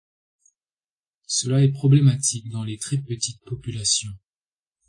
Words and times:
Cela 1.27 1.63
est 1.63 1.69
problématique 1.73 2.49
dans 2.49 2.63
les 2.63 2.79
très 2.79 2.97
petites 2.97 3.43
populations. 3.45 4.13